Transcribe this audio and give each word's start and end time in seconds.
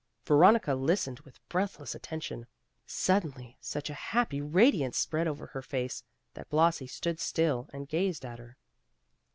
Veronica 0.25 0.73
listened 0.73 1.19
with 1.19 1.47
breathless 1.47 1.93
attention. 1.93 2.47
Suddenly, 2.87 3.59
such 3.61 3.87
a 3.87 3.93
happy 3.93 4.41
radiance 4.41 4.97
spread 4.97 5.27
over 5.27 5.45
her 5.45 5.61
face, 5.61 6.03
that 6.33 6.49
Blasi 6.49 6.87
stood 6.87 7.19
still 7.19 7.69
and 7.71 7.87
gazed 7.87 8.25
at 8.25 8.39
her. 8.39 8.57